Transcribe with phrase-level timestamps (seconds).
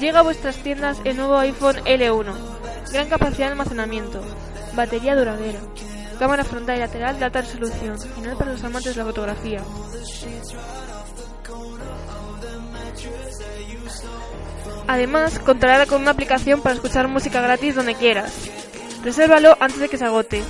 [0.00, 2.32] Llega a vuestras tiendas el nuevo iPhone L1.
[2.92, 4.20] Gran capacidad de almacenamiento.
[4.74, 5.58] Batería duradera.
[6.18, 7.98] Cámara frontal y lateral de alta resolución.
[7.98, 9.60] Final para los amantes de la fotografía.
[14.86, 18.48] Además, contará con una aplicación para escuchar música gratis donde quieras.
[19.02, 20.42] Resérvalo antes de que se agote.